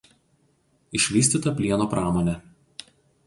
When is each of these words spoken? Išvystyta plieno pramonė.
Išvystyta 0.99 1.53
plieno 1.61 1.87
pramonė. 1.93 2.35